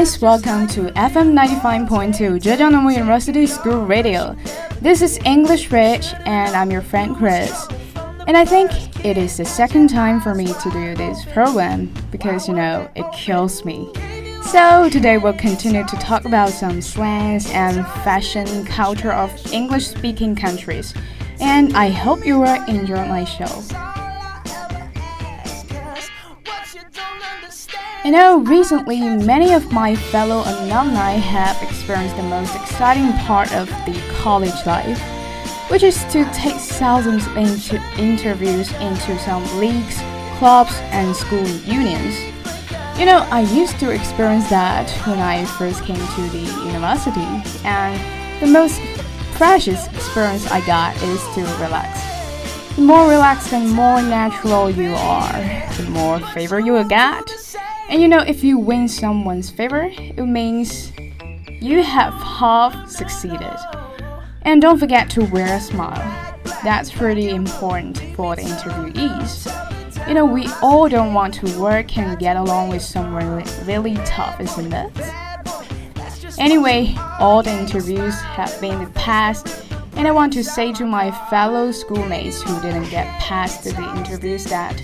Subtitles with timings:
[0.00, 4.34] guys, welcome to FM 95.2 Zhejiang Normal University School Radio.
[4.80, 7.68] This is English Rich, and I'm your friend Chris.
[8.26, 8.70] And I think
[9.04, 13.04] it is the second time for me to do this program because you know it
[13.12, 13.92] kills me.
[14.42, 20.34] So today we'll continue to talk about some slangs and fashion culture of English speaking
[20.34, 20.94] countries.
[21.40, 23.99] And I hope you will enjoy my show.
[28.02, 33.68] You know, recently many of my fellow alumni have experienced the most exciting part of
[33.84, 34.98] the college life,
[35.70, 40.00] which is to take thousands into interviews into some leagues,
[40.38, 42.18] clubs, and school unions.
[42.98, 47.20] You know, I used to experience that when I first came to the university,
[47.66, 48.00] and
[48.40, 48.80] the most
[49.32, 52.00] precious experience I got is to relax.
[52.76, 55.32] The more relaxed and more natural you are,
[55.76, 57.30] the more favor you will get.
[57.90, 60.92] And you know, if you win someone's favor, it means
[61.60, 63.56] you have half succeeded.
[64.42, 66.38] And don't forget to wear a smile.
[66.62, 70.06] That's pretty important for the interviewees.
[70.06, 73.94] You know, we all don't want to work and get along with someone really, really
[74.06, 74.92] tough, isn't it?
[76.38, 81.10] Anyway, all the interviews have been the past, and I want to say to my
[81.28, 84.80] fellow schoolmates who didn't get past the interviews that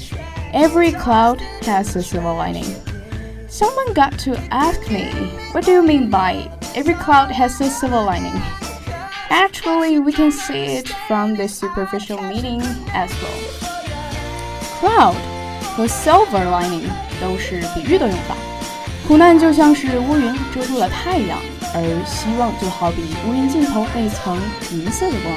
[0.52, 2.66] every cloud has a silver lining.
[3.55, 5.11] Someone got to ask me,
[5.51, 8.39] what do you mean by every cloud has a silver lining?
[9.29, 12.61] Actually, we can see it from the superficial meaning
[12.93, 13.39] as well.
[14.79, 15.15] Cloud
[15.75, 18.35] 和 silver lining 都是比喻的用法。
[19.07, 21.37] 苦难就像是乌云遮住了太阳，
[21.73, 24.39] 而希望就好比乌云尽头那层
[24.71, 25.33] 银色的光。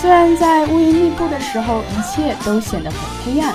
[0.00, 3.54] 虽然在乌云密布的时候，一切都显得很黑暗。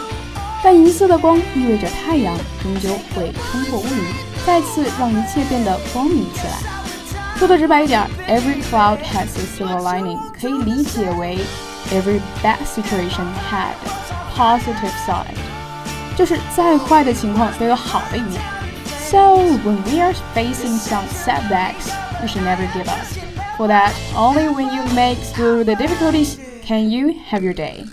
[0.63, 4.03] 但银色的光意味着太阳终究会冲破乌云，
[4.45, 6.57] 再次让一切变得光明起来。
[7.37, 11.37] 说的直白一点，Every cloud has a silver lining，可以理解为
[11.91, 15.35] Every bad situation had a positive side，
[16.17, 18.41] 就是再坏的情况都有好的一面。
[19.09, 23.05] So when we are facing some setbacks, we should never give up.
[23.57, 27.85] For that, only when you make through the difficulties can you have your day.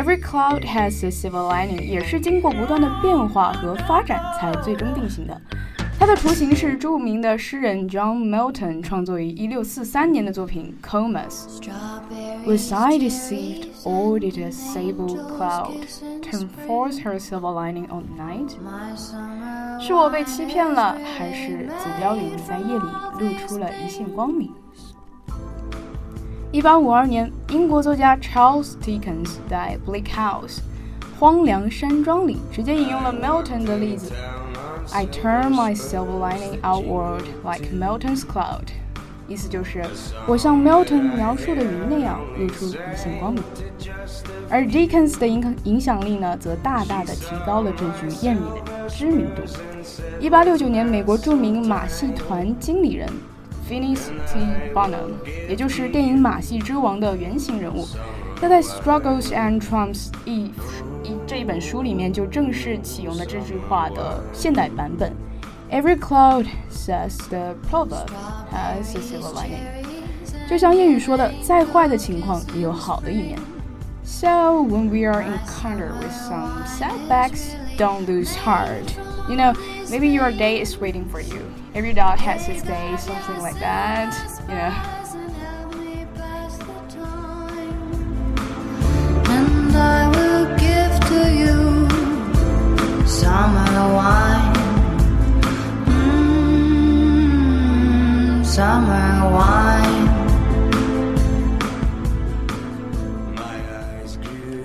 [0.00, 5.38] Every cloud has a silver lining，也是经过不断的变化和发展才最终定型的。
[5.98, 11.60] 它的雏形是著名的诗人 John Milton 创作于1643年的作品《Comus》。
[12.46, 15.84] Was I deceived, or did a sable cloud
[16.22, 18.52] turn forth her silver lining on night？
[19.78, 22.86] 是我被欺骗了，还是紫貂云在夜里
[23.18, 24.50] 露出了一线光明？
[26.52, 30.56] 一八五二年，英国作家 Charles Dickens 在《Bleak House》
[31.16, 34.12] 荒凉山庄里直接引用了 Milton 的例子
[34.90, 38.64] ：“I turn my silver lining outward like Milton's cloud。”
[39.28, 39.84] 意思就是
[40.26, 43.40] 我像 Milton 描述的云那样露出一线光明。
[44.48, 49.42] 而 Dickens 的影影响力呢，则大大的提高了这句谚语的知名度。
[50.18, 53.08] 一八六九年，美国著名马戏团经理人。
[53.70, 54.40] Phineas T.
[54.74, 55.12] Barnum，
[55.48, 57.86] 也就是电影《马戏之王》的原型人物。
[58.42, 60.46] 那在《Struggles and Triumphs》一
[61.04, 65.12] 一这一本书里面就正式启用了这句话的现代版本。
[65.70, 68.08] Every cloud says the proverb
[68.50, 70.48] has a silver lining。
[70.48, 73.38] 就像谚语说的，再坏的情况也有好的一面。
[74.02, 78.90] So when we are encountered with some setbacks, don't lose heart.
[79.28, 79.54] You know
[79.90, 81.52] maybe your day is waiting for you.
[81.74, 84.14] Every dog has its day, something like that.
[84.48, 84.72] You know.
[89.28, 91.88] And I will give to you
[93.06, 94.54] summer wine.
[95.86, 97.26] Mm,
[98.46, 100.08] summer wine.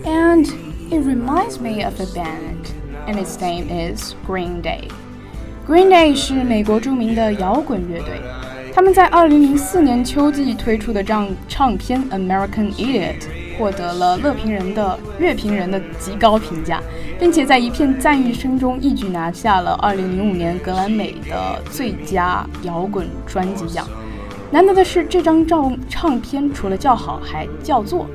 [0.06, 0.45] And
[0.94, 2.71] it reminds me of a band,
[3.07, 4.88] and its name is Green Day.
[5.68, 8.22] Green Day 是美国著名的摇滚乐队，
[8.72, 13.20] 他们在2004年秋季推出的张唱片《American Idiot》
[13.58, 16.80] 获得了乐评人的乐评人的极高评价，
[17.20, 23.88] 并且在一片赞誉声中一举拿下了2005年格莱美的最佳摇滚专辑奖。
[24.52, 28.06] 难得的是，这张照唱片除了叫好，还叫座。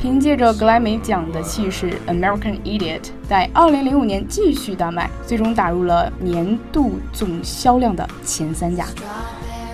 [0.00, 8.86] 凭借着格莱美奖的气势，《American Idiot》在2005年继续大卖，最终打入了年度总销量的前三甲。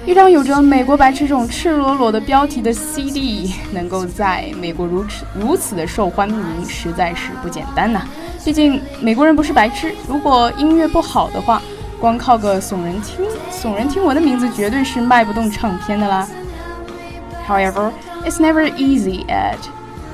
[0.07, 8.07] 一张有着“美国白痴”这种赤裸裸的标题的 CD，能够在美国如此如此的受欢迎，实在是不简单呐。
[8.45, 11.61] 毕竟美国人不是白痴，如果音乐不好的话，
[12.01, 16.27] 光靠个耸人听耸人听闻的名字，绝对是卖不动唱片的啦。
[17.47, 17.91] However,
[18.25, 19.57] it's never easy at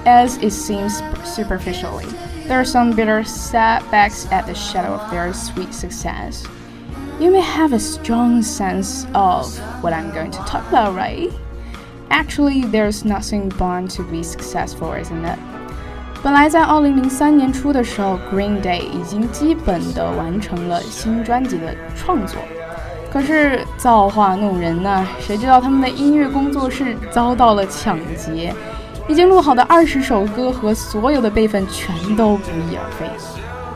[0.05, 2.05] as it seems superficially.
[2.47, 6.43] There are some bitter setbacks at the shadow of their sweet success.
[7.19, 11.31] You may have a strong sense of what I'm going to talk about, right?
[12.09, 15.39] Actually, there's nothing born to be successful, isn't it?
[16.21, 22.39] 本来在二零零三年初的时候，Green Day 已经基本的完成了新专辑的创作，
[23.11, 28.53] 可是造化弄人呐，谁知道他们的音乐工作室遭到了抢劫。
[29.09, 33.05] 已经录好的二十首歌和所有的备份全都不翼而飞。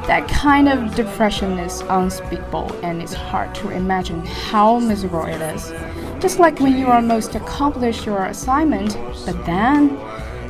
[0.07, 5.71] That kind of depression is unspeakable, and it's hard to imagine how miserable it is.
[6.19, 9.97] Just like when you almost accomplished your assignment, but then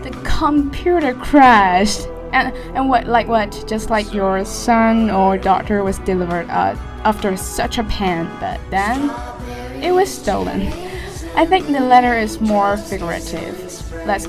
[0.02, 2.08] the computer crashed.
[2.32, 3.66] And, and what, like what?
[3.68, 9.12] Just like your son or daughter was delivered uh, after such a pain, but then
[9.84, 10.72] it was stolen.
[11.36, 13.84] I think the letter is more figurative.
[14.06, 14.28] Let's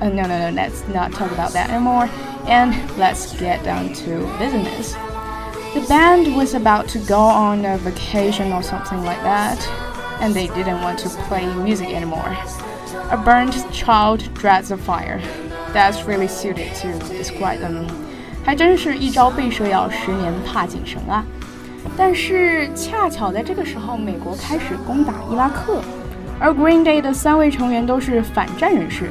[0.00, 2.08] uh, no, no, no, let's not talk about that anymore.
[2.46, 4.96] And let's get down to business.
[5.74, 9.58] The band was about to go on a vacation or something like that,
[10.20, 12.36] and they didn't want to play music anymore.
[13.10, 15.20] A burnt child dreads a fire.
[15.72, 17.86] That's really suited to describe them.
[18.44, 21.24] 还真是一朝被蛇咬，十年怕井绳啊！
[21.96, 25.80] 但是恰巧在这个时候，美国开始攻打伊拉克，
[26.40, 29.10] 而 Green Day 的三位成员都是反战人士。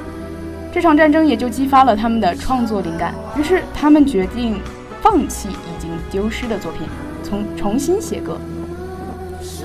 [0.74, 4.60] 这场战争也就激发了他们的创作灵感，于是他们决定
[5.00, 6.80] 放弃已经丢失的作品，
[7.22, 8.40] 重重新写歌，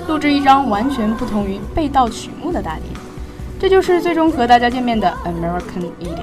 [0.07, 2.83] 录制一张完全不同于被盗曲目的大碟。
[3.59, 6.15] 这就是最终和大家见面的《American Idiot》。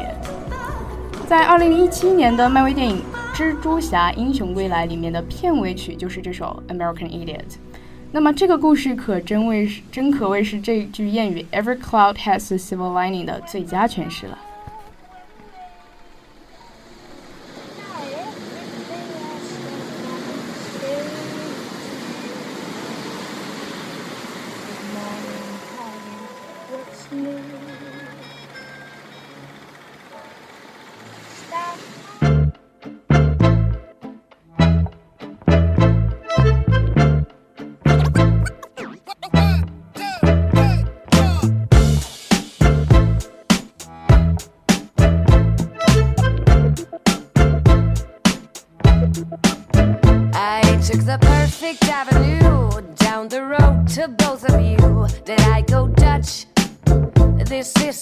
[1.27, 3.03] 在2017年的漫威电影
[3.37, 7.39] 《蜘蛛侠：英雄归来》里面的片尾曲就是这首《American Idiot》。
[8.13, 14.39] 那么这个故事可真为真可谓是这句谚语 “Every cloud has a silver lining” 的最佳诠释了。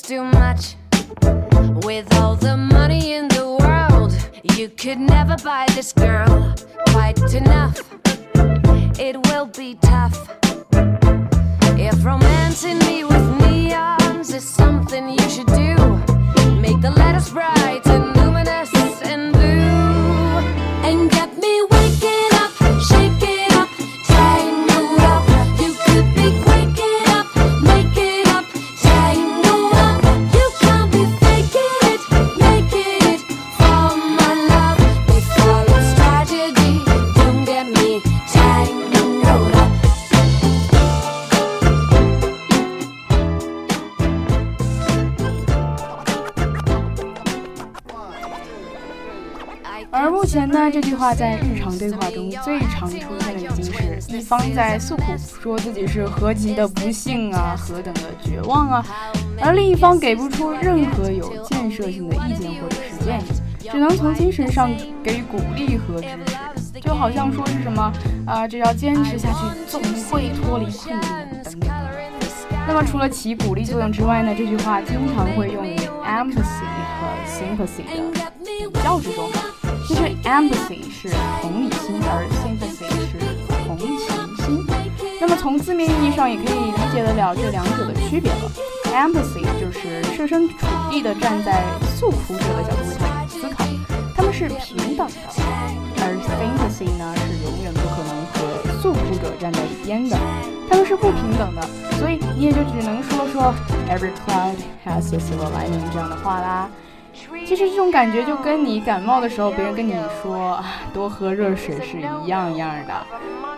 [0.07, 0.77] too much.
[1.87, 4.13] With all the money in the world,
[4.57, 6.55] you could never buy this girl
[6.89, 7.79] quite enough.
[8.99, 10.29] It will be tough
[11.79, 13.44] if romancing me with.
[50.85, 55.03] 这句话在日常对话中最常出现的已经是一方在诉苦，
[55.43, 58.87] 说自己是何其的不幸啊，何等的绝望啊，
[59.41, 63.25] 而另一方给不出任何有建设性的意见或者是建议，
[63.73, 64.71] 只能从精神上
[65.03, 66.07] 给予鼓励和支
[66.57, 67.91] 持，就好像说是什么
[68.27, 71.71] 啊，只要坚持下去，总会脱离困境等等。
[72.69, 76.69] 那么除了起鼓励作用之外呢，这句话经常会用于 empathy
[77.01, 78.31] 和 sympathy 的
[78.71, 79.31] 比较之中。
[79.87, 81.11] 其实 empathy 是
[81.43, 83.19] 同理心，而 sympathy 是
[83.67, 83.99] 同情
[84.45, 84.67] 心。
[85.21, 88.51] 那么从字面意义上也可以理解得了这两者的区别了。
[88.93, 90.57] empathy 就是设身处
[90.91, 91.65] 地的站在
[91.97, 93.65] 诉苦者的角度为他们思考，
[94.17, 95.15] 他们是平等的；
[96.01, 100.17] 而 sympathy 呢是永远不可能和诉苦者站在一边的，
[100.71, 101.63] 他们是不平等的。
[101.99, 103.55] 所以你也就只能说说
[103.91, 106.71] every cloud has a silver lining 这样的话啦。
[107.47, 113.07] 其实这种感觉就跟你感冒的时候，别人跟你说多喝热水是一样样的。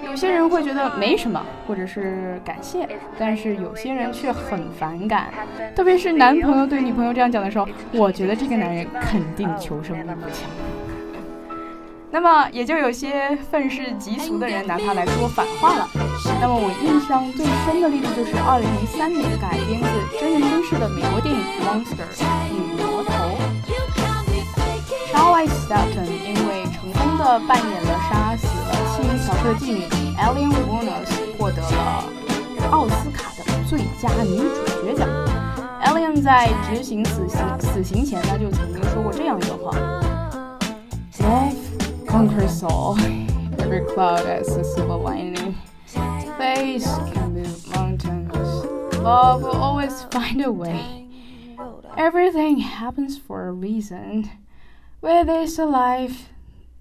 [0.05, 5.33] 有些人会觉得没什么，或者是感谢，但是有些人却很反感。
[5.75, 10.49] 特别是男朋友对女朋友这样讲的时候，我觉得这个男人肯定求生欲不强。
[12.09, 15.89] 那么也就有些愤世嫉俗的人拿他来说反话了。
[16.41, 22.07] 那么我印象最深的例子就是2003年改编自真人真事的美国电影《Monster》
[22.53, 22.81] 女
[27.26, 29.83] 特扮演了杀死了七名小队妓女
[30.16, 32.04] Aileen Wuornos，获得了
[32.71, 35.09] 奥斯卡的最佳女主角奖。
[35.83, 39.73] Aileen 在执行死刑死刑前呢，就曾经说过这样一段话
[41.18, 41.56] ：“Life
[42.06, 42.97] conquers all,
[43.59, 45.54] every cloud has a silver lining.
[46.38, 48.64] Faith can move mountains,
[49.02, 51.09] love will always find a way.
[51.97, 54.26] Everything happens for a reason.
[55.00, 56.36] Where there's a life.”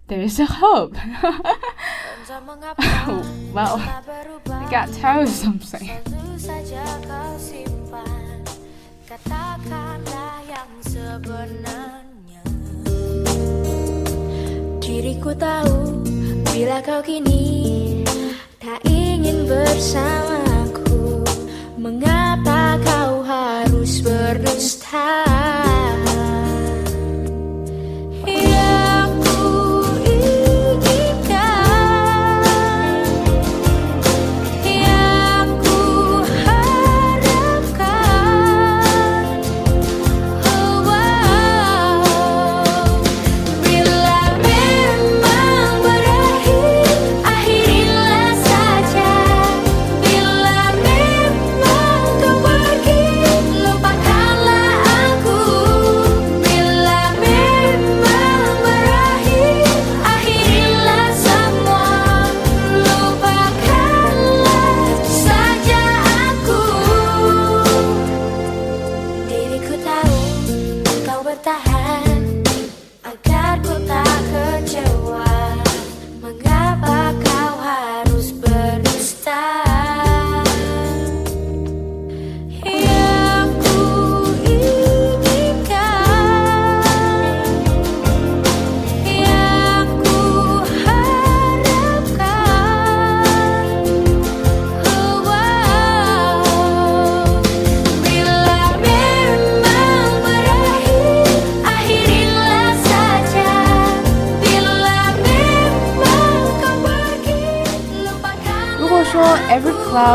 [0.07, 0.95] There's a hope.
[3.53, 5.89] well, I got to tell you something.
[14.85, 16.05] Diriku tahu
[16.53, 18.05] bila kau kini
[18.61, 21.25] tak ingin bersamaku
[21.81, 25.64] Mengapa kau harus berdusta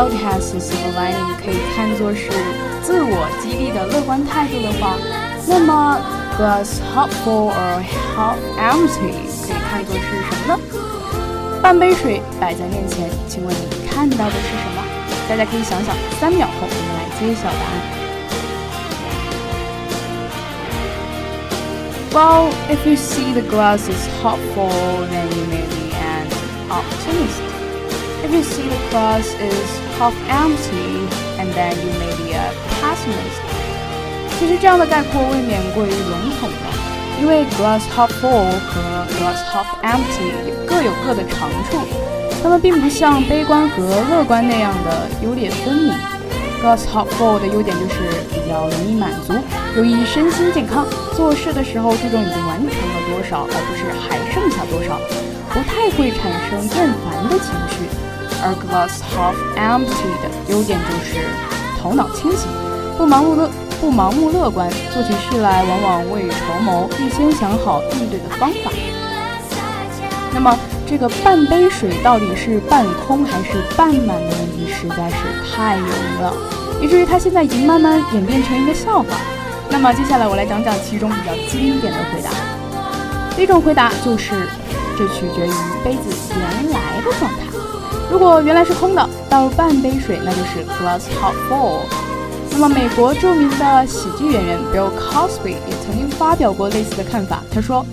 [0.00, 2.30] cloud has a silver lining 可以看作是
[2.82, 4.96] 自我激励的乐观态度的话，
[5.46, 6.00] 那么
[6.38, 7.82] glass half full or
[8.16, 9.12] half empty
[9.46, 10.60] 可以看作是什么呢？
[11.62, 14.82] 半杯水摆在面前，请问你看到的是什么？
[15.28, 17.76] 大家可以想想，三秒后我们来揭晓答案。
[22.12, 26.28] Well, if you see the glass is half full, then you may be an
[26.70, 27.42] optimist.
[28.23, 31.07] If you see the glass is half empty,
[31.39, 33.41] and then you may be a pessimist.
[34.39, 36.69] 其实这样的概括未免过于笼统了，
[37.19, 41.77] 因为 glass half full 和 glass half empty 也各有各的长处，
[42.43, 45.93] 它们并不像悲观和乐观那样的优劣分明。
[46.61, 49.33] Glass half full 的优点就是比较容易满足，
[49.75, 50.85] 有益身心健康，
[51.15, 54.99] 做事的时候注重已经完成了多少，而不是还剩下多少，
[55.49, 58.10] 不太会产生厌烦的情绪。
[58.43, 61.25] 而 glass half empty 的优点就是
[61.81, 62.49] 头脑清醒，
[62.97, 68.71] 不盲目乐不盲目乐观，做起事来往往未雨绸缪，预先想好应对的方法。
[70.33, 70.57] 那么
[70.87, 75.15] 这个半杯水到底是半空还是半满的问题实在是
[75.55, 76.33] 太有名了，
[76.81, 79.07] 以至于它现在已经慢慢演变成一个笑话。
[79.69, 82.29] 那么接下来我来讲讲其中比较经典的回答。
[83.35, 84.47] 第一种回答就是，
[84.97, 85.51] 这取决于
[85.83, 87.40] 杯子原来的状态。
[88.10, 91.80] 如果原来是空的，倒入半杯水，那就是 glass half full。
[92.52, 97.42] 那么美国着名的喜剧演员 Bill Cosby 也曾经发表过类似的看法。
[97.52, 97.84] 他说：“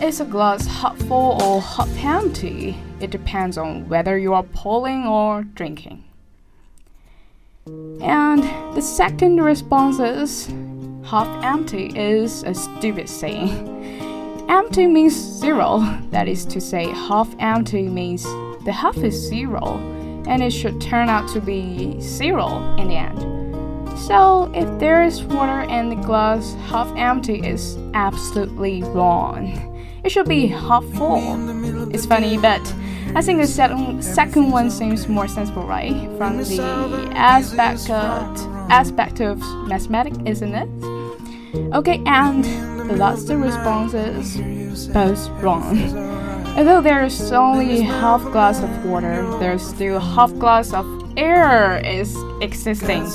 [0.00, 2.74] Is a glass half full or half empty?
[3.00, 5.98] It depends on whether you are pouring or drinking.”
[8.00, 8.44] And
[8.74, 10.48] the second response is
[11.04, 13.52] half empty is a stupid saying.
[14.48, 18.26] Empty means zero, that is to say, half empty means
[18.65, 19.77] the half is zero,
[20.27, 23.99] and it should turn out to be zero in the end.
[23.99, 29.65] So, if there is water in the glass, half empty is absolutely wrong.
[30.03, 31.93] It should be half full.
[31.93, 32.61] It's funny, but
[33.15, 35.93] I think the second, second one seems more sensible, right?
[36.17, 38.37] From the aspect of,
[38.71, 40.69] aspect of mathematics, isn't it?
[41.73, 42.43] Okay, and
[42.89, 46.18] the last response is both wrong.
[46.56, 53.06] Although there's only half glass of water, there's still half glass of air is existing.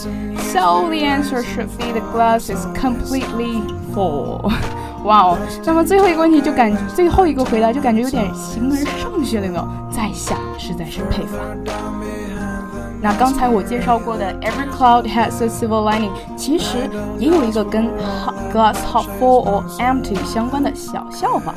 [0.51, 3.61] So the answer should be the glass is completely
[3.93, 4.51] full.
[5.05, 5.37] 哇哦！
[5.65, 9.67] 那么最后一个问题就感最后一个回答就感觉有点形而上学了，有没有？
[9.89, 11.37] 在下实在是佩服。
[13.01, 17.87] 那刚才我介绍过的 Every cloud has a silver lining，其实也有一个跟
[18.51, 21.55] glass half full or empty 相关的小笑话。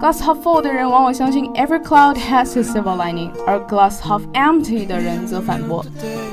[0.00, 5.84] Glass half full 的人往往相信 Every cloud has a silver lining，而 glass half empty 的人则反驳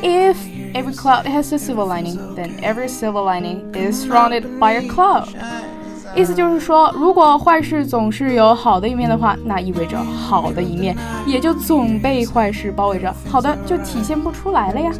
[0.01, 0.35] If
[0.73, 5.29] every cloud has a silver lining，then every silver lining is surrounded by a cloud。
[6.16, 10.96] 意思就是说，如果坏事总是有好的一面的话，那意味着好的一面
[11.26, 14.90] 也就总被坏事包围着，好的就体现不出来了呀。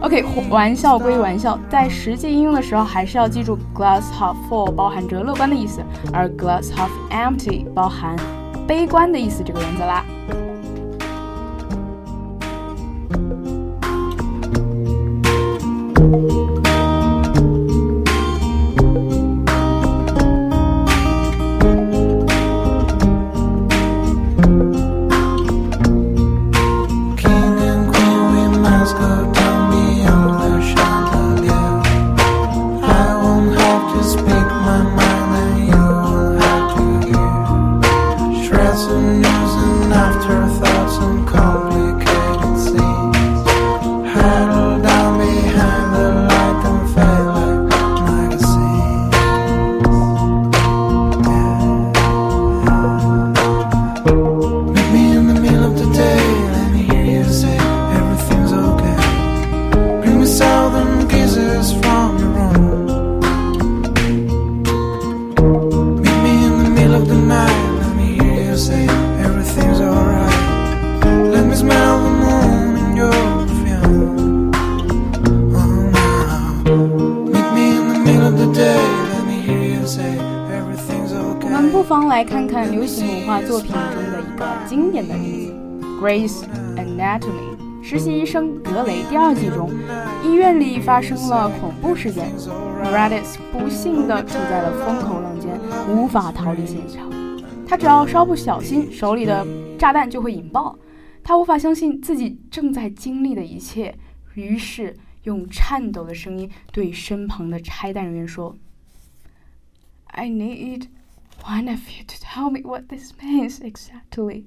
[0.00, 5.80] OK，玩笑归玩笑，在实际应用的时候，还是要记住 glass half full 包含着乐观的意思，
[6.12, 8.16] 而 glass half empty 包含
[8.66, 10.04] 悲观的意思这个原则啦。
[82.08, 83.80] 来看看流行文化作品中
[84.12, 85.54] 的一个经典的例子，
[86.00, 86.44] 《Grace
[86.76, 89.70] Anatomy》实习医生格雷第二季中，
[90.22, 92.30] 医院里发生了恐怖事件
[92.84, 97.10] ，Meredith 不幸地处在了风口浪尖，无法逃离现场。
[97.66, 99.46] 他只要稍不小心，手里的
[99.78, 100.76] 炸弹就会引爆。
[101.22, 103.94] 他无法相信自己正在经历的一切，
[104.34, 108.54] 于是用颤抖的声音对身旁的拆弹人员说
[110.14, 110.88] ：“I need。”
[111.44, 114.46] one of you to tell me what this means exactly.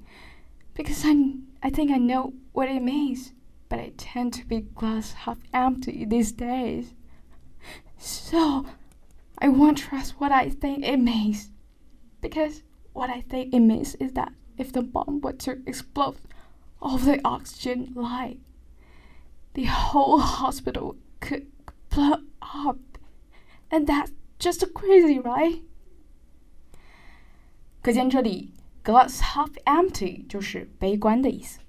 [0.74, 3.34] Because I, I think I know what it means,
[3.70, 6.94] but I tend to be glass half empty these days.
[7.98, 8.66] So,
[9.40, 11.52] I won't trust what I think it means.
[12.22, 16.18] Because what I think it means is that if the bomb were to explode,
[16.82, 18.38] all the oxygen lie,
[19.54, 21.48] the whole hospital could
[21.90, 22.78] blow up.
[23.72, 24.12] And that's
[24.43, 25.63] just crazy, right?
[27.83, 28.53] 可见这里
[28.85, 31.61] glass half empty 就是悲观的意思。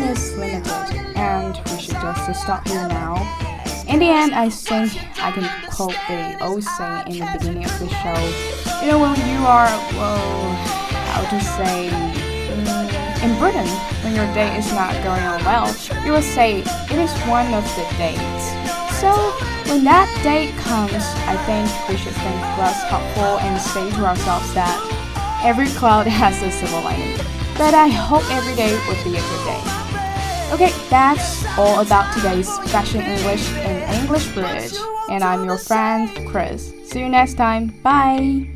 [0.00, 3.14] Time is limited, and we should just stop here now.
[3.88, 7.78] In the end, I think I can quote the old saying in the beginning of
[7.78, 8.18] the show.
[8.80, 10.54] You know, when you are, well,
[11.12, 13.68] how to say, mm, in Britain,
[14.02, 15.68] when your day is not going on well,
[16.04, 18.42] you will say it is one of the days.
[19.00, 19.12] So,
[19.68, 24.52] when that date comes, I think we should think less helpful and say to ourselves
[24.54, 24.78] that
[25.44, 27.16] every cloud has a silver lining.
[27.56, 29.73] But I hope every day would be a good day.
[30.52, 34.74] Okay, that's all about today's Fashion English in English Bridge.
[35.10, 36.72] And I'm your friend, Chris.
[36.84, 37.68] See you next time.
[37.82, 38.53] Bye!